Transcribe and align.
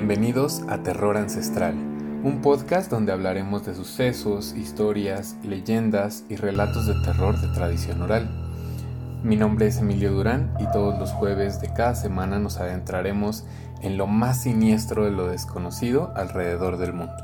Bienvenidos 0.00 0.62
a 0.70 0.78
Terror 0.78 1.18
Ancestral, 1.18 1.74
un 1.74 2.40
podcast 2.40 2.90
donde 2.90 3.12
hablaremos 3.12 3.66
de 3.66 3.74
sucesos, 3.74 4.54
historias, 4.54 5.36
leyendas 5.44 6.24
y 6.30 6.36
relatos 6.36 6.86
de 6.86 6.94
terror 7.04 7.38
de 7.38 7.48
tradición 7.48 8.00
oral. 8.00 8.26
Mi 9.22 9.36
nombre 9.36 9.66
es 9.66 9.76
Emilio 9.76 10.10
Durán 10.12 10.54
y 10.58 10.64
todos 10.72 10.98
los 10.98 11.12
jueves 11.12 11.60
de 11.60 11.70
cada 11.74 11.94
semana 11.94 12.38
nos 12.38 12.56
adentraremos 12.56 13.44
en 13.82 13.98
lo 13.98 14.06
más 14.06 14.44
siniestro 14.44 15.04
de 15.04 15.10
lo 15.10 15.26
desconocido 15.26 16.14
alrededor 16.16 16.78
del 16.78 16.94
mundo. 16.94 17.22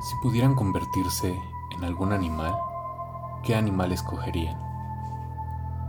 Si 0.00 0.16
pudieran 0.20 0.56
convertirse 0.56 1.32
en 1.76 1.84
algún 1.84 2.12
animal, 2.12 2.56
¿qué 3.44 3.54
animal 3.54 3.92
escogerían? 3.92 4.58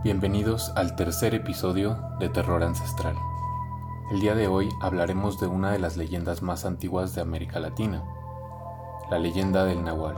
Bienvenidos 0.04 0.72
al 0.76 0.96
tercer 0.96 1.34
episodio 1.34 1.98
de 2.20 2.30
Terror 2.30 2.62
Ancestral. 2.62 3.16
El 4.12 4.20
día 4.20 4.36
de 4.36 4.48
hoy 4.48 4.70
hablaremos 4.82 5.40
de 5.40 5.48
una 5.48 5.72
de 5.72 5.80
las 5.80 5.98
leyendas 5.98 6.44
más 6.44 6.66
antiguas 6.66 7.16
de 7.16 7.22
América 7.22 7.60
Latina, 7.60 8.04
la 9.10 9.18
leyenda 9.18 9.66
del 9.66 9.84
Nahual. 9.84 10.16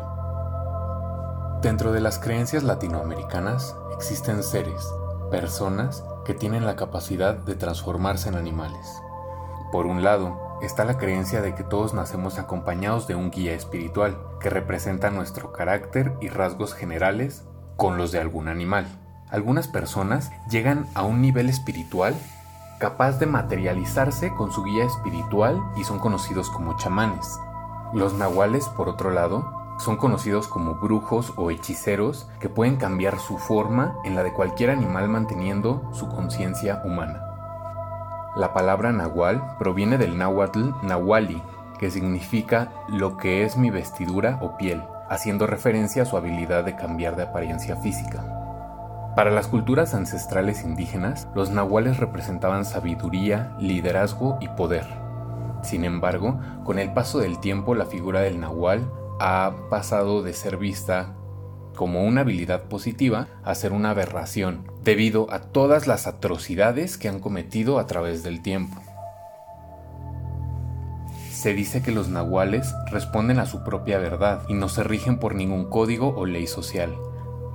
Dentro 1.61 1.93
de 1.93 2.01
las 2.01 2.19
creencias 2.19 2.63
latinoamericanas 2.63 3.77
existen 3.95 4.43
seres, 4.43 4.85
personas 5.31 6.03
que 6.25 6.33
tienen 6.33 6.65
la 6.65 6.75
capacidad 6.75 7.33
de 7.35 7.55
transformarse 7.55 8.27
en 8.27 8.35
animales. 8.35 9.01
Por 9.71 9.85
un 9.85 10.03
lado, 10.03 10.37
está 10.61 10.83
la 10.83 10.97
creencia 10.97 11.41
de 11.41 11.55
que 11.55 11.63
todos 11.63 11.93
nacemos 11.93 12.39
acompañados 12.39 13.07
de 13.07 13.15
un 13.15 13.31
guía 13.31 13.53
espiritual 13.53 14.17
que 14.41 14.49
representa 14.49 15.11
nuestro 15.11 15.53
carácter 15.53 16.13
y 16.19 16.27
rasgos 16.27 16.73
generales 16.73 17.45
con 17.77 17.97
los 17.97 18.11
de 18.11 18.19
algún 18.19 18.49
animal. 18.49 18.85
Algunas 19.29 19.69
personas 19.69 20.29
llegan 20.49 20.87
a 20.93 21.03
un 21.03 21.21
nivel 21.21 21.47
espiritual 21.47 22.15
capaz 22.79 23.19
de 23.19 23.25
materializarse 23.25 24.33
con 24.33 24.51
su 24.51 24.63
guía 24.63 24.85
espiritual 24.85 25.61
y 25.75 25.83
son 25.83 25.99
conocidos 25.99 26.49
como 26.49 26.77
chamanes. 26.77 27.39
Los 27.93 28.13
nahuales, 28.13 28.67
por 28.67 28.89
otro 28.89 29.11
lado, 29.11 29.57
son 29.79 29.97
conocidos 29.97 30.47
como 30.47 30.75
brujos 30.75 31.33
o 31.35 31.51
hechiceros 31.51 32.27
que 32.39 32.49
pueden 32.49 32.77
cambiar 32.77 33.19
su 33.19 33.37
forma 33.37 33.95
en 34.03 34.15
la 34.15 34.23
de 34.23 34.33
cualquier 34.33 34.71
animal 34.71 35.07
manteniendo 35.09 35.89
su 35.93 36.07
conciencia 36.09 36.81
humana. 36.83 37.23
La 38.35 38.53
palabra 38.53 38.91
nahual 38.91 39.55
proviene 39.57 39.97
del 39.97 40.17
náhuatl 40.17 40.71
nahuali, 40.83 41.41
que 41.79 41.89
significa 41.89 42.71
lo 42.87 43.17
que 43.17 43.43
es 43.43 43.57
mi 43.57 43.69
vestidura 43.69 44.39
o 44.41 44.57
piel, 44.57 44.83
haciendo 45.09 45.47
referencia 45.47 46.03
a 46.03 46.05
su 46.05 46.17
habilidad 46.17 46.63
de 46.63 46.75
cambiar 46.75 47.15
de 47.15 47.23
apariencia 47.23 47.75
física. 47.77 48.36
Para 49.17 49.31
las 49.31 49.47
culturas 49.47 49.95
ancestrales 49.95 50.61
indígenas, 50.61 51.27
los 51.33 51.49
nahuales 51.49 51.97
representaban 51.97 52.65
sabiduría, 52.65 53.57
liderazgo 53.59 54.37
y 54.41 54.47
poder. 54.49 54.85
Sin 55.63 55.85
embargo, 55.85 56.39
con 56.63 56.77
el 56.77 56.93
paso 56.93 57.17
del 57.17 57.39
tiempo 57.39 57.73
la 57.73 57.87
figura 57.87 58.21
del 58.21 58.39
nahual 58.39 58.91
ha 59.19 59.55
pasado 59.71 60.21
de 60.21 60.33
ser 60.33 60.57
vista 60.57 61.15
como 61.75 62.03
una 62.03 62.21
habilidad 62.21 62.65
positiva 62.65 63.27
a 63.43 63.55
ser 63.55 63.73
una 63.73 63.89
aberración, 63.89 64.71
debido 64.83 65.25
a 65.33 65.39
todas 65.39 65.87
las 65.87 66.05
atrocidades 66.05 66.99
que 66.99 67.09
han 67.09 67.19
cometido 67.19 67.79
a 67.79 67.87
través 67.87 68.21
del 68.21 68.43
tiempo. 68.43 68.79
Se 71.31 71.53
dice 71.53 71.81
que 71.81 71.91
los 71.91 72.07
nahuales 72.07 72.71
responden 72.91 73.39
a 73.39 73.47
su 73.47 73.63
propia 73.63 73.97
verdad 73.97 74.43
y 74.47 74.53
no 74.53 74.69
se 74.69 74.83
rigen 74.83 75.17
por 75.17 75.33
ningún 75.33 75.71
código 75.71 76.13
o 76.15 76.27
ley 76.27 76.45
social, 76.45 76.93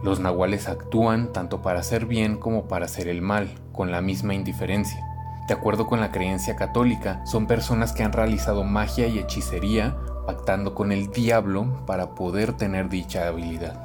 los 0.02 0.18
nahuales 0.18 0.68
actúan 0.68 1.32
tanto 1.32 1.62
para 1.62 1.80
hacer 1.80 2.06
bien 2.06 2.36
como 2.36 2.66
para 2.66 2.86
hacer 2.86 3.08
el 3.08 3.22
mal, 3.22 3.54
con 3.72 3.92
la 3.92 4.00
misma 4.00 4.34
indiferencia. 4.34 5.00
De 5.46 5.54
acuerdo 5.54 5.86
con 5.86 6.00
la 6.00 6.10
creencia 6.10 6.56
católica, 6.56 7.24
son 7.26 7.46
personas 7.46 7.92
que 7.92 8.02
han 8.02 8.12
realizado 8.12 8.64
magia 8.64 9.06
y 9.06 9.18
hechicería 9.18 9.96
pactando 10.26 10.74
con 10.74 10.92
el 10.92 11.10
diablo 11.10 11.84
para 11.86 12.14
poder 12.14 12.52
tener 12.52 12.88
dicha 12.88 13.26
habilidad. 13.28 13.84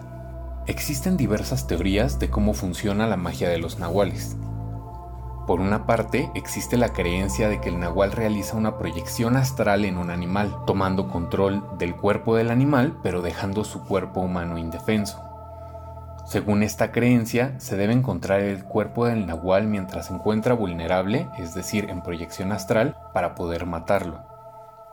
Existen 0.68 1.18
diversas 1.18 1.68
teorías 1.68 2.20
de 2.20 2.30
cómo 2.30 2.54
funciona 2.54 3.08
la 3.08 3.18
magia 3.18 3.50
de 3.50 3.58
los 3.58 3.80
nahuales. 3.80 4.38
Por 5.48 5.62
una 5.62 5.86
parte, 5.86 6.30
existe 6.36 6.78
la 6.78 6.90
creencia 6.90 7.48
de 7.48 7.62
que 7.62 7.70
el 7.70 7.80
nahual 7.80 8.12
realiza 8.12 8.58
una 8.58 8.78
proyección 8.78 9.38
astral 9.38 9.86
en 9.86 9.98
un 9.98 10.10
animal, 10.10 10.54
tomando 10.66 11.08
control 11.08 11.64
del 11.78 11.96
cuerpo 11.96 12.36
del 12.36 12.52
animal 12.52 12.98
pero 13.02 13.22
dejando 13.22 13.64
su 13.64 13.84
cuerpo 13.86 14.20
humano 14.20 14.58
indefenso. 14.58 15.27
Según 16.28 16.62
esta 16.62 16.92
creencia, 16.92 17.58
se 17.58 17.78
debe 17.78 17.94
encontrar 17.94 18.42
el 18.42 18.66
cuerpo 18.66 19.06
del 19.06 19.26
nahual 19.26 19.66
mientras 19.68 20.08
se 20.08 20.14
encuentra 20.14 20.54
vulnerable, 20.56 21.30
es 21.40 21.54
decir, 21.56 21.90
en 21.90 22.04
proyección 22.04 22.52
astral, 22.52 22.98
para 23.14 23.34
poder 23.34 23.66
matarlo, 23.66 24.26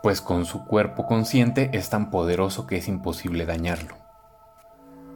pues 0.00 0.20
con 0.20 0.44
su 0.44 0.64
cuerpo 0.64 1.06
consciente 1.06 1.70
es 1.72 1.90
tan 1.90 2.12
poderoso 2.12 2.68
que 2.68 2.76
es 2.76 2.86
imposible 2.86 3.46
dañarlo. 3.46 3.96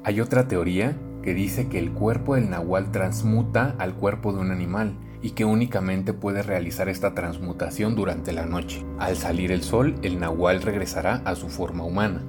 Hay 0.02 0.20
otra 0.20 0.48
teoría 0.48 0.96
que 1.22 1.34
dice 1.34 1.68
que 1.68 1.78
el 1.78 1.92
cuerpo 1.92 2.34
del 2.34 2.50
nahual 2.50 2.90
transmuta 2.90 3.76
al 3.78 3.94
cuerpo 3.94 4.32
de 4.32 4.40
un 4.40 4.50
animal 4.50 4.98
y 5.22 5.30
que 5.30 5.44
únicamente 5.44 6.14
puede 6.14 6.42
realizar 6.42 6.88
esta 6.88 7.14
transmutación 7.14 7.94
durante 7.94 8.32
la 8.32 8.44
noche. 8.44 8.84
Al 8.98 9.14
salir 9.14 9.52
el 9.52 9.62
sol, 9.62 9.94
el 10.02 10.18
nahual 10.18 10.62
regresará 10.62 11.22
a 11.24 11.36
su 11.36 11.48
forma 11.48 11.84
humana. 11.84 12.24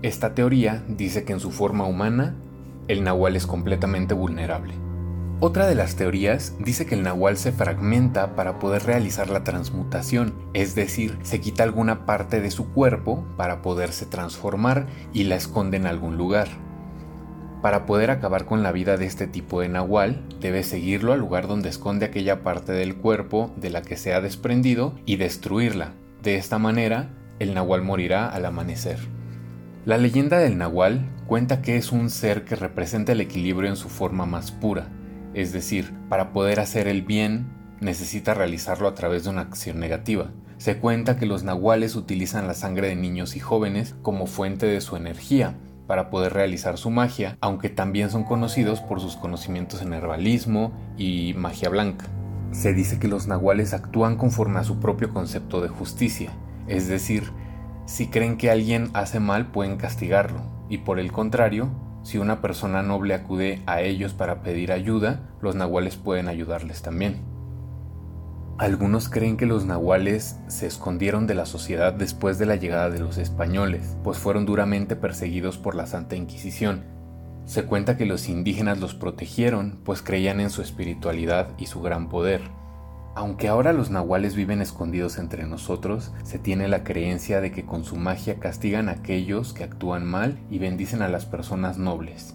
Esta 0.00 0.34
teoría 0.34 0.82
dice 0.88 1.24
que 1.24 1.34
en 1.34 1.40
su 1.40 1.50
forma 1.50 1.84
humana 1.84 2.36
el 2.88 3.04
nahual 3.04 3.36
es 3.36 3.46
completamente 3.46 4.14
vulnerable. 4.14 4.74
Otra 5.40 5.66
de 5.66 5.74
las 5.74 5.96
teorías 5.96 6.54
dice 6.58 6.86
que 6.86 6.94
el 6.94 7.02
nahual 7.02 7.36
se 7.36 7.52
fragmenta 7.52 8.34
para 8.34 8.58
poder 8.58 8.84
realizar 8.84 9.28
la 9.28 9.44
transmutación, 9.44 10.32
es 10.54 10.74
decir, 10.74 11.18
se 11.22 11.40
quita 11.40 11.64
alguna 11.64 12.06
parte 12.06 12.40
de 12.40 12.50
su 12.50 12.72
cuerpo 12.72 13.26
para 13.36 13.60
poderse 13.60 14.06
transformar 14.06 14.86
y 15.12 15.24
la 15.24 15.34
esconde 15.36 15.76
en 15.76 15.86
algún 15.86 16.16
lugar. 16.16 16.48
Para 17.62 17.86
poder 17.86 18.10
acabar 18.10 18.44
con 18.44 18.62
la 18.62 18.72
vida 18.72 18.96
de 18.96 19.06
este 19.06 19.26
tipo 19.26 19.60
de 19.60 19.68
nahual, 19.68 20.22
debe 20.40 20.62
seguirlo 20.62 21.12
al 21.12 21.20
lugar 21.20 21.48
donde 21.48 21.70
esconde 21.70 22.06
aquella 22.06 22.42
parte 22.42 22.72
del 22.72 22.96
cuerpo 22.96 23.52
de 23.56 23.70
la 23.70 23.82
que 23.82 23.96
se 23.96 24.14
ha 24.14 24.20
desprendido 24.20 24.94
y 25.04 25.16
destruirla. 25.16 25.92
De 26.22 26.36
esta 26.36 26.58
manera, 26.58 27.10
el 27.38 27.54
nahual 27.54 27.82
morirá 27.82 28.28
al 28.28 28.44
amanecer. 28.46 29.13
La 29.84 29.98
leyenda 29.98 30.38
del 30.38 30.56
nahual 30.56 31.04
cuenta 31.26 31.60
que 31.60 31.76
es 31.76 31.92
un 31.92 32.08
ser 32.08 32.46
que 32.46 32.56
representa 32.56 33.12
el 33.12 33.20
equilibrio 33.20 33.68
en 33.68 33.76
su 33.76 33.90
forma 33.90 34.24
más 34.24 34.50
pura, 34.50 34.88
es 35.34 35.52
decir, 35.52 35.92
para 36.08 36.32
poder 36.32 36.58
hacer 36.58 36.88
el 36.88 37.02
bien 37.02 37.52
necesita 37.80 38.32
realizarlo 38.32 38.88
a 38.88 38.94
través 38.94 39.24
de 39.24 39.30
una 39.30 39.42
acción 39.42 39.78
negativa. 39.78 40.30
Se 40.56 40.78
cuenta 40.78 41.18
que 41.18 41.26
los 41.26 41.44
nahuales 41.44 41.96
utilizan 41.96 42.46
la 42.46 42.54
sangre 42.54 42.88
de 42.88 42.96
niños 42.96 43.36
y 43.36 43.40
jóvenes 43.40 43.94
como 44.00 44.26
fuente 44.26 44.64
de 44.64 44.80
su 44.80 44.96
energía 44.96 45.54
para 45.86 46.08
poder 46.08 46.32
realizar 46.32 46.78
su 46.78 46.88
magia, 46.88 47.36
aunque 47.42 47.68
también 47.68 48.08
son 48.08 48.24
conocidos 48.24 48.80
por 48.80 49.02
sus 49.02 49.16
conocimientos 49.16 49.82
en 49.82 49.92
herbalismo 49.92 50.72
y 50.96 51.34
magia 51.34 51.68
blanca. 51.68 52.06
Se 52.52 52.72
dice 52.72 52.98
que 52.98 53.08
los 53.08 53.26
nahuales 53.26 53.74
actúan 53.74 54.16
conforme 54.16 54.60
a 54.60 54.64
su 54.64 54.80
propio 54.80 55.10
concepto 55.10 55.60
de 55.60 55.68
justicia, 55.68 56.30
es 56.68 56.88
decir, 56.88 57.24
si 57.86 58.08
creen 58.08 58.36
que 58.36 58.50
alguien 58.50 58.90
hace 58.94 59.20
mal 59.20 59.48
pueden 59.48 59.76
castigarlo, 59.76 60.40
y 60.68 60.78
por 60.78 60.98
el 60.98 61.12
contrario, 61.12 61.70
si 62.02 62.18
una 62.18 62.40
persona 62.40 62.82
noble 62.82 63.14
acude 63.14 63.62
a 63.66 63.80
ellos 63.80 64.12
para 64.12 64.42
pedir 64.42 64.72
ayuda, 64.72 65.20
los 65.40 65.54
nahuales 65.54 65.96
pueden 65.96 66.28
ayudarles 66.28 66.82
también. 66.82 67.22
Algunos 68.56 69.08
creen 69.08 69.36
que 69.36 69.46
los 69.46 69.64
nahuales 69.64 70.38
se 70.46 70.66
escondieron 70.66 71.26
de 71.26 71.34
la 71.34 71.44
sociedad 71.44 71.92
después 71.92 72.38
de 72.38 72.46
la 72.46 72.56
llegada 72.56 72.88
de 72.88 73.00
los 73.00 73.18
españoles, 73.18 73.96
pues 74.04 74.18
fueron 74.18 74.46
duramente 74.46 74.96
perseguidos 74.96 75.58
por 75.58 75.74
la 75.74 75.86
Santa 75.86 76.14
Inquisición. 76.14 76.84
Se 77.46 77.64
cuenta 77.64 77.96
que 77.96 78.06
los 78.06 78.28
indígenas 78.28 78.78
los 78.78 78.94
protegieron, 78.94 79.80
pues 79.84 80.02
creían 80.02 80.40
en 80.40 80.50
su 80.50 80.62
espiritualidad 80.62 81.48
y 81.58 81.66
su 81.66 81.82
gran 81.82 82.08
poder. 82.08 82.42
Aunque 83.16 83.46
ahora 83.46 83.72
los 83.72 83.90
nahuales 83.90 84.34
viven 84.34 84.60
escondidos 84.60 85.18
entre 85.18 85.46
nosotros, 85.46 86.12
se 86.24 86.40
tiene 86.40 86.66
la 86.66 86.82
creencia 86.82 87.40
de 87.40 87.52
que 87.52 87.64
con 87.64 87.84
su 87.84 87.94
magia 87.94 88.40
castigan 88.40 88.88
a 88.88 88.92
aquellos 88.92 89.52
que 89.52 89.62
actúan 89.62 90.04
mal 90.04 90.38
y 90.50 90.58
bendicen 90.58 91.00
a 91.00 91.08
las 91.08 91.24
personas 91.24 91.78
nobles. 91.78 92.34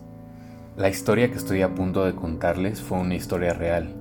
La 0.77 0.87
historia 0.87 1.29
que 1.29 1.37
estoy 1.37 1.63
a 1.63 1.75
punto 1.75 2.05
de 2.05 2.15
contarles 2.15 2.81
fue 2.81 2.97
una 2.97 3.15
historia 3.15 3.53
real 3.53 3.93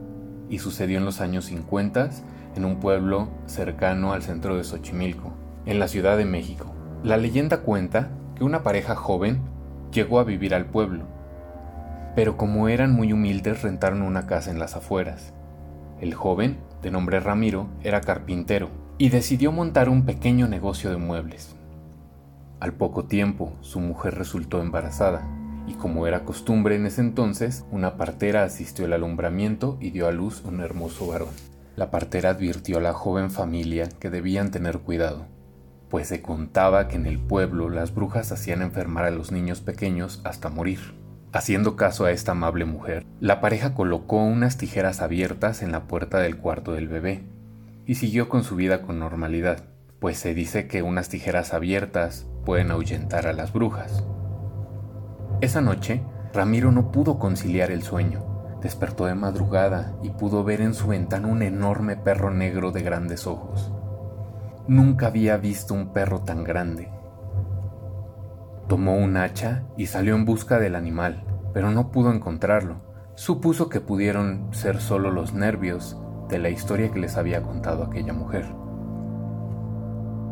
y 0.49 0.61
sucedió 0.61 0.99
en 0.99 1.05
los 1.05 1.21
años 1.21 1.47
50 1.47 2.11
en 2.55 2.65
un 2.65 2.79
pueblo 2.79 3.29
cercano 3.47 4.13
al 4.13 4.23
centro 4.23 4.57
de 4.57 4.63
Xochimilco, 4.63 5.33
en 5.67 5.81
la 5.81 5.89
Ciudad 5.89 6.17
de 6.17 6.27
México. 6.27 6.73
La 7.03 7.17
leyenda 7.17 7.59
cuenta 7.63 8.11
que 8.37 8.45
una 8.45 8.63
pareja 8.63 8.95
joven 8.95 9.41
llegó 9.91 10.21
a 10.21 10.25
vivir 10.25 10.55
al 10.55 10.67
pueblo, 10.67 11.07
pero 12.15 12.37
como 12.37 12.69
eran 12.69 12.93
muy 12.93 13.13
humildes 13.13 13.63
rentaron 13.63 14.03
una 14.03 14.27
casa 14.27 14.53
en 14.53 14.61
las 14.61 14.77
afueras. 14.77 15.35
El 16.01 16.15
joven 16.15 16.59
de 16.83 16.91
nombre 16.91 17.21
Ramiro, 17.21 17.69
era 17.83 18.01
carpintero 18.01 18.71
y 18.99 19.11
decidió 19.11 19.53
montar 19.53 19.89
un 19.89 20.05
pequeño 20.05 20.49
negocio 20.49 20.91
de 20.91 20.97
muebles. 20.97 21.57
Al 22.61 22.73
poco 22.73 23.05
tiempo, 23.05 23.53
su 23.61 23.81
mujer 23.81 24.17
resultó 24.17 24.61
embarazada, 24.61 25.29
y 25.67 25.75
como 25.75 26.07
era 26.07 26.25
costumbre 26.25 26.77
en 26.77 26.87
ese 26.87 27.01
entonces, 27.01 27.65
una 27.71 27.97
partera 27.97 28.43
asistió 28.43 28.87
al 28.87 28.95
alumbramiento 28.95 29.77
y 29.81 29.91
dio 29.91 30.09
a 30.09 30.13
luz 30.13 30.43
un 30.45 30.61
hermoso 30.61 31.07
varón. 31.07 31.35
la 31.77 31.93
partera 31.93 32.31
advirtió 32.31 32.79
a 32.79 32.81
la 32.81 32.93
joven 32.93 33.31
familia 33.31 33.89
que 34.01 34.11
debían 34.11 34.51
tener 34.51 34.81
cuidado, 34.81 35.27
pues 35.89 36.09
se 36.09 36.23
contaba 36.23 36.89
que 36.89 36.97
en 36.97 37.07
el 37.07 37.21
pueblo 37.21 37.69
las 37.69 37.95
brujas 37.95 38.33
hacían 38.33 38.63
enfermar 38.63 39.05
a 39.05 39.13
los 39.13 39.31
niños 39.31 39.61
pequeños 39.61 40.21
hasta 40.25 40.49
morir. 40.49 40.81
Haciendo 41.33 41.77
caso 41.77 42.07
a 42.07 42.11
esta 42.11 42.33
amable 42.33 42.65
mujer, 42.65 43.05
la 43.21 43.41
pareja 43.41 43.75
colocó 43.75 44.23
unas 44.25 44.57
tijeras 44.57 45.03
abiertas 45.03 45.63
en 45.63 45.73
la 45.73 45.87
puerta 45.87 46.19
del 46.21 46.39
cuarto 46.39 46.73
del 46.73 46.89
bebé 46.89 47.25
y 47.85 47.97
siguió 47.97 48.31
con 48.31 48.45
su 48.45 48.57
vida 48.57 48.81
con 48.81 48.99
normalidad, 48.99 49.65
pues 50.01 50.19
se 50.19 50.33
dice 50.33 50.69
que 50.69 50.83
unas 50.83 51.11
tijeras 51.11 51.53
abiertas 51.53 52.27
pueden 52.47 52.71
ahuyentar 52.71 53.27
a 53.27 53.35
las 53.35 53.53
brujas. 53.53 54.05
Esa 55.43 55.61
noche, 55.61 56.03
Ramiro 56.33 56.73
no 56.73 56.91
pudo 56.91 57.19
conciliar 57.19 57.71
el 57.71 57.83
sueño. 57.83 58.25
Despertó 58.63 59.07
de 59.07 59.15
madrugada 59.15 59.97
y 60.03 60.11
pudo 60.11 60.45
ver 60.45 60.61
en 60.63 60.75
su 60.75 60.89
ventana 60.89 61.29
un 61.29 61.43
enorme 61.43 61.97
perro 61.97 62.31
negro 62.31 62.73
de 62.73 62.83
grandes 62.83 63.27
ojos. 63.27 63.73
Nunca 64.67 65.07
había 65.07 65.37
visto 65.37 65.75
un 65.75 65.93
perro 65.93 66.21
tan 66.23 66.43
grande. 66.43 66.91
Tomó 68.69 68.99
un 68.99 69.17
hacha 69.17 69.63
y 69.79 69.87
salió 69.87 70.15
en 70.15 70.27
busca 70.27 70.59
del 70.59 70.77
animal, 70.77 71.25
pero 71.55 71.71
no 71.71 71.91
pudo 71.91 72.13
encontrarlo. 72.13 72.83
Supuso 73.15 73.71
que 73.71 73.81
pudieron 73.81 74.53
ser 74.53 74.83
solo 74.83 75.11
los 75.11 75.33
nervios 75.33 75.97
de 76.29 76.39
la 76.39 76.51
historia 76.51 76.91
que 76.91 76.99
les 76.99 77.17
había 77.17 77.43
contado 77.43 77.83
aquella 77.83 78.13
mujer. 78.13 78.45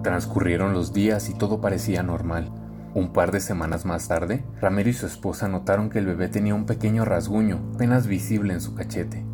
Transcurrieron 0.02 0.74
los 0.74 0.92
días 0.92 1.30
y 1.30 1.34
todo 1.34 1.62
parecía 1.62 2.02
normal. 2.02 2.52
Un 2.92 3.14
par 3.14 3.32
de 3.32 3.40
semanas 3.40 3.86
más 3.86 4.06
tarde, 4.06 4.44
Ramiro 4.60 4.90
y 4.90 4.92
su 4.92 5.06
esposa 5.06 5.48
notaron 5.48 5.88
que 5.88 5.98
el 5.98 6.04
bebé 6.04 6.28
tenía 6.28 6.54
un 6.54 6.66
pequeño 6.66 7.06
rasguño, 7.06 7.72
apenas 7.74 8.06
visible 8.06 8.52
en 8.52 8.60
su 8.60 8.74
cachete, 8.74 9.24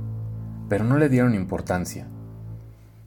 pero 0.68 0.84
no 0.84 0.96
le 0.96 1.08
dieron 1.08 1.34
importancia. 1.34 2.06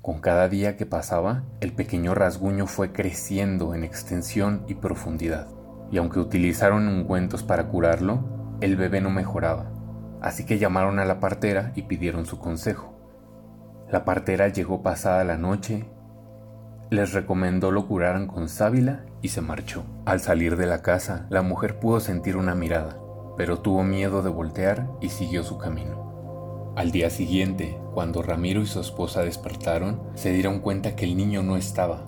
Con 0.01 0.19
cada 0.19 0.49
día 0.49 0.75
que 0.75 0.85
pasaba, 0.85 1.45
el 1.61 1.71
pequeño 1.71 2.13
rasguño 2.15 2.67
fue 2.67 2.91
creciendo 2.91 3.73
en 3.73 3.85
extensión 3.85 4.65
y 4.67 4.75
profundidad 4.75 5.54
y 5.91 5.97
aunque 5.97 6.19
utilizaron 6.19 6.87
ungüentos 6.87 7.43
para 7.43 7.67
curarlo, 7.67 8.57
el 8.61 8.75
bebé 8.75 9.01
no 9.01 9.09
mejoraba, 9.09 9.71
así 10.21 10.45
que 10.45 10.57
llamaron 10.57 10.99
a 10.99 11.05
la 11.05 11.19
partera 11.19 11.71
y 11.75 11.83
pidieron 11.83 12.25
su 12.25 12.39
consejo. 12.39 12.93
La 13.89 14.05
partera 14.05 14.47
llegó 14.47 14.81
pasada 14.81 15.23
la 15.23 15.37
noche, 15.37 15.85
les 16.89 17.13
recomendó 17.13 17.71
lo 17.71 17.87
curaran 17.87 18.27
con 18.27 18.47
sábila 18.47 19.05
y 19.21 19.29
se 19.29 19.41
marchó. 19.41 19.83
Al 20.05 20.19
salir 20.19 20.55
de 20.55 20.67
la 20.67 20.81
casa, 20.81 21.25
la 21.29 21.41
mujer 21.41 21.79
pudo 21.79 21.99
sentir 21.99 22.37
una 22.37 22.55
mirada, 22.55 22.97
pero 23.37 23.59
tuvo 23.59 23.83
miedo 23.83 24.21
de 24.21 24.29
voltear 24.29 24.87
y 25.01 25.09
siguió 25.09 25.43
su 25.43 25.57
camino. 25.57 26.73
Al 26.75 26.91
día 26.91 27.09
siguiente, 27.09 27.77
cuando 27.93 28.21
Ramiro 28.21 28.61
y 28.61 28.65
su 28.65 28.79
esposa 28.81 29.21
despertaron, 29.21 30.01
se 30.13 30.31
dieron 30.31 30.59
cuenta 30.59 30.95
que 30.95 31.05
el 31.05 31.15
niño 31.15 31.41
no 31.41 31.55
estaba. 31.55 32.03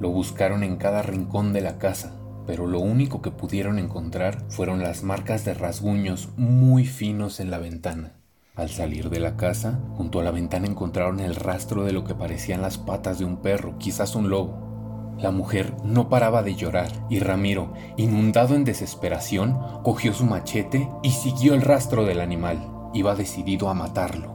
Lo 0.00 0.10
buscaron 0.10 0.62
en 0.62 0.76
cada 0.76 1.02
rincón 1.02 1.52
de 1.52 1.60
la 1.60 1.78
casa, 1.78 2.19
pero 2.50 2.66
lo 2.66 2.80
único 2.80 3.22
que 3.22 3.30
pudieron 3.30 3.78
encontrar 3.78 4.44
fueron 4.48 4.82
las 4.82 5.04
marcas 5.04 5.44
de 5.44 5.54
rasguños 5.54 6.30
muy 6.36 6.84
finos 6.84 7.38
en 7.38 7.48
la 7.48 7.58
ventana. 7.58 8.14
Al 8.56 8.70
salir 8.70 9.08
de 9.08 9.20
la 9.20 9.36
casa, 9.36 9.78
junto 9.94 10.18
a 10.18 10.24
la 10.24 10.32
ventana 10.32 10.66
encontraron 10.66 11.20
el 11.20 11.36
rastro 11.36 11.84
de 11.84 11.92
lo 11.92 12.02
que 12.02 12.16
parecían 12.16 12.60
las 12.60 12.76
patas 12.76 13.20
de 13.20 13.24
un 13.24 13.36
perro, 13.36 13.78
quizás 13.78 14.16
un 14.16 14.30
lobo. 14.30 15.14
La 15.16 15.30
mujer 15.30 15.76
no 15.84 16.08
paraba 16.08 16.42
de 16.42 16.56
llorar 16.56 16.90
y 17.08 17.20
Ramiro, 17.20 17.72
inundado 17.96 18.56
en 18.56 18.64
desesperación, 18.64 19.56
cogió 19.84 20.12
su 20.12 20.24
machete 20.24 20.88
y 21.04 21.12
siguió 21.12 21.54
el 21.54 21.62
rastro 21.62 22.04
del 22.04 22.20
animal. 22.20 22.68
Iba 22.94 23.14
decidido 23.14 23.68
a 23.68 23.74
matarlo. 23.74 24.34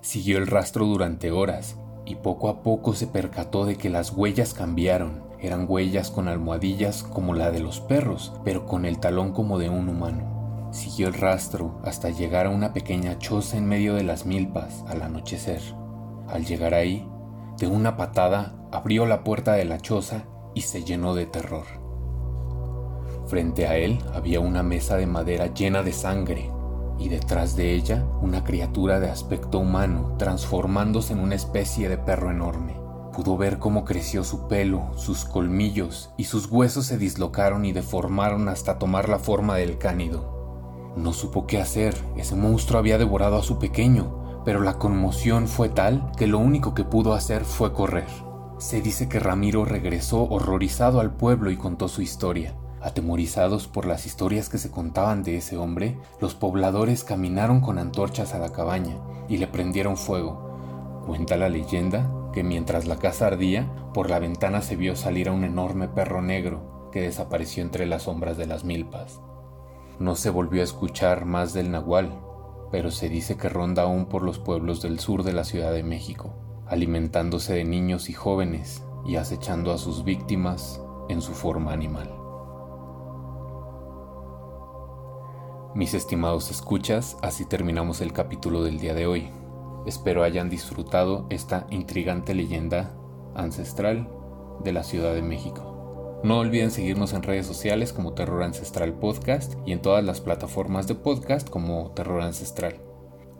Siguió 0.00 0.38
el 0.38 0.46
rastro 0.46 0.86
durante 0.86 1.30
horas 1.30 1.76
y 2.06 2.14
poco 2.14 2.48
a 2.48 2.62
poco 2.62 2.94
se 2.94 3.06
percató 3.06 3.66
de 3.66 3.76
que 3.76 3.90
las 3.90 4.12
huellas 4.12 4.54
cambiaron 4.54 5.28
eran 5.42 5.66
huellas 5.68 6.10
con 6.10 6.28
almohadillas 6.28 7.02
como 7.02 7.34
la 7.34 7.50
de 7.50 7.60
los 7.60 7.80
perros, 7.80 8.32
pero 8.44 8.66
con 8.66 8.84
el 8.84 8.98
talón 8.98 9.32
como 9.32 9.58
de 9.58 9.68
un 9.68 9.88
humano. 9.88 10.68
Siguió 10.72 11.08
el 11.08 11.14
rastro 11.14 11.80
hasta 11.84 12.10
llegar 12.10 12.46
a 12.46 12.50
una 12.50 12.72
pequeña 12.72 13.18
choza 13.18 13.56
en 13.56 13.66
medio 13.66 13.94
de 13.94 14.04
las 14.04 14.26
milpas 14.26 14.84
al 14.88 15.02
anochecer. 15.02 15.60
Al 16.28 16.44
llegar 16.44 16.74
ahí, 16.74 17.08
de 17.58 17.66
una 17.66 17.96
patada 17.96 18.54
abrió 18.70 19.06
la 19.06 19.24
puerta 19.24 19.54
de 19.54 19.64
la 19.64 19.78
choza 19.78 20.24
y 20.54 20.62
se 20.62 20.84
llenó 20.84 21.14
de 21.14 21.26
terror. 21.26 21.64
Frente 23.26 23.66
a 23.66 23.76
él 23.76 23.98
había 24.14 24.40
una 24.40 24.62
mesa 24.62 24.96
de 24.96 25.06
madera 25.06 25.52
llena 25.52 25.82
de 25.82 25.92
sangre 25.92 26.50
y 26.98 27.08
detrás 27.08 27.56
de 27.56 27.72
ella 27.74 28.04
una 28.20 28.44
criatura 28.44 29.00
de 29.00 29.08
aspecto 29.08 29.58
humano 29.58 30.16
transformándose 30.18 31.14
en 31.14 31.20
una 31.20 31.34
especie 31.34 31.88
de 31.88 31.96
perro 31.96 32.30
enorme. 32.30 32.74
Pudo 33.20 33.36
ver 33.36 33.58
cómo 33.58 33.84
creció 33.84 34.24
su 34.24 34.48
pelo, 34.48 34.92
sus 34.96 35.26
colmillos 35.26 36.08
y 36.16 36.24
sus 36.24 36.46
huesos 36.46 36.86
se 36.86 36.96
dislocaron 36.96 37.66
y 37.66 37.72
deformaron 37.72 38.48
hasta 38.48 38.78
tomar 38.78 39.10
la 39.10 39.18
forma 39.18 39.56
del 39.56 39.76
cánido. 39.76 40.94
No 40.96 41.12
supo 41.12 41.46
qué 41.46 41.60
hacer, 41.60 41.94
ese 42.16 42.34
monstruo 42.34 42.78
había 42.78 42.96
devorado 42.96 43.36
a 43.36 43.42
su 43.42 43.58
pequeño, 43.58 44.40
pero 44.46 44.62
la 44.62 44.78
conmoción 44.78 45.48
fue 45.48 45.68
tal 45.68 46.10
que 46.16 46.26
lo 46.26 46.38
único 46.38 46.72
que 46.72 46.82
pudo 46.82 47.12
hacer 47.12 47.44
fue 47.44 47.74
correr. 47.74 48.08
Se 48.56 48.80
dice 48.80 49.06
que 49.06 49.20
Ramiro 49.20 49.66
regresó 49.66 50.22
horrorizado 50.22 50.98
al 50.98 51.12
pueblo 51.12 51.50
y 51.50 51.58
contó 51.58 51.88
su 51.88 52.00
historia. 52.00 52.54
Atemorizados 52.80 53.68
por 53.68 53.84
las 53.84 54.06
historias 54.06 54.48
que 54.48 54.56
se 54.56 54.70
contaban 54.70 55.24
de 55.24 55.36
ese 55.36 55.58
hombre, 55.58 55.98
los 56.22 56.34
pobladores 56.34 57.04
caminaron 57.04 57.60
con 57.60 57.76
antorchas 57.78 58.32
a 58.32 58.38
la 58.38 58.50
cabaña 58.50 58.96
y 59.28 59.36
le 59.36 59.46
prendieron 59.46 59.98
fuego. 59.98 61.02
Cuenta 61.06 61.36
la 61.36 61.50
leyenda 61.50 62.10
que 62.32 62.42
mientras 62.42 62.86
la 62.86 62.96
casa 62.96 63.26
ardía, 63.26 63.68
por 63.92 64.10
la 64.10 64.18
ventana 64.18 64.62
se 64.62 64.76
vio 64.76 64.96
salir 64.96 65.28
a 65.28 65.32
un 65.32 65.44
enorme 65.44 65.88
perro 65.88 66.22
negro 66.22 66.88
que 66.92 67.00
desapareció 67.00 67.62
entre 67.62 67.86
las 67.86 68.04
sombras 68.04 68.36
de 68.36 68.46
las 68.46 68.64
milpas. 68.64 69.20
No 69.98 70.16
se 70.16 70.30
volvió 70.30 70.60
a 70.60 70.64
escuchar 70.64 71.24
más 71.24 71.52
del 71.52 71.70
nahual, 71.70 72.20
pero 72.70 72.90
se 72.90 73.08
dice 73.08 73.36
que 73.36 73.48
ronda 73.48 73.82
aún 73.82 74.06
por 74.06 74.22
los 74.22 74.38
pueblos 74.38 74.80
del 74.82 75.00
sur 75.00 75.22
de 75.22 75.32
la 75.32 75.44
Ciudad 75.44 75.72
de 75.72 75.82
México, 75.82 76.34
alimentándose 76.66 77.54
de 77.54 77.64
niños 77.64 78.08
y 78.08 78.12
jóvenes 78.12 78.84
y 79.04 79.16
acechando 79.16 79.72
a 79.72 79.78
sus 79.78 80.04
víctimas 80.04 80.80
en 81.08 81.20
su 81.20 81.32
forma 81.32 81.72
animal. 81.72 82.14
Mis 85.74 85.94
estimados 85.94 86.50
escuchas, 86.50 87.16
así 87.22 87.44
terminamos 87.44 88.00
el 88.00 88.12
capítulo 88.12 88.62
del 88.64 88.78
día 88.78 88.94
de 88.94 89.06
hoy. 89.06 89.30
Espero 89.86 90.22
hayan 90.22 90.50
disfrutado 90.50 91.26
esta 91.30 91.66
intrigante 91.70 92.34
leyenda 92.34 92.92
ancestral 93.34 94.10
de 94.62 94.72
la 94.72 94.82
Ciudad 94.82 95.14
de 95.14 95.22
México. 95.22 95.70
No 96.22 96.38
olviden 96.38 96.70
seguirnos 96.70 97.14
en 97.14 97.22
redes 97.22 97.46
sociales 97.46 97.94
como 97.94 98.12
Terror 98.12 98.42
Ancestral 98.42 98.92
Podcast 98.92 99.54
y 99.64 99.72
en 99.72 99.80
todas 99.80 100.04
las 100.04 100.20
plataformas 100.20 100.86
de 100.86 100.94
podcast 100.94 101.48
como 101.48 101.92
Terror 101.92 102.20
Ancestral. 102.20 102.74